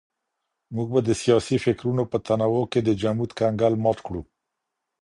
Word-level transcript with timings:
موږ 0.75 0.87
به 0.93 0.99
د 1.07 1.09
سياسي 1.21 1.57
فکرونو 1.65 2.03
په 2.11 2.17
تنوع 2.27 2.63
کي 2.71 2.79
د 2.83 2.89
جمود 3.01 3.31
کنګل 3.39 3.73
مات 3.83 3.99
کړو. 4.07 4.21